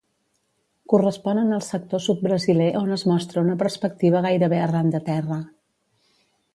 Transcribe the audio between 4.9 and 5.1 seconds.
de